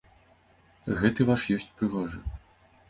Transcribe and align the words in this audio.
Гэты 1.03 1.21
ваш 1.31 1.47
ёсць 1.59 1.71
прыгожы. 1.79 2.19